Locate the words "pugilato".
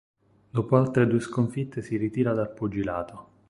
2.51-3.37